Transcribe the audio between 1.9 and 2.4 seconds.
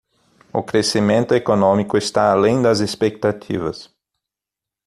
está